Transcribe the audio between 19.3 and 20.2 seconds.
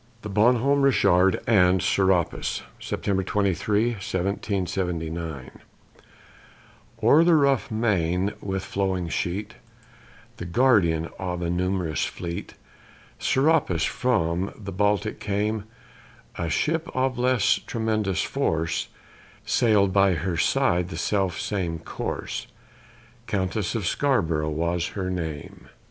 Sail'd by